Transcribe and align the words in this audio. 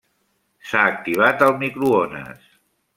S'ha 0.69 0.81
activat 0.93 1.47
el 1.51 1.55
microones. 1.63 2.53